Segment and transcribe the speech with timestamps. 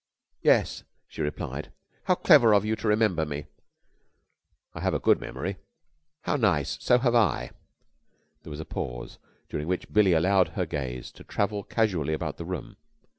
[0.41, 1.71] "Yes," she replied.
[2.05, 3.45] "How clever of you to remember me."
[4.73, 5.57] "I have a good memory."
[6.21, 6.79] "How nice!
[6.81, 7.51] So have I!"
[8.41, 12.45] There was a pause, during which Billie allowed her gaze to travel casually about the
[12.45, 12.77] room.